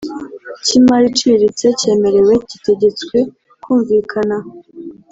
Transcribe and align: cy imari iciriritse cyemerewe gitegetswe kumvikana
cy 0.65 0.73
imari 0.79 1.05
iciriritse 1.09 1.67
cyemerewe 1.79 2.33
gitegetswe 2.49 3.17
kumvikana 3.63 4.37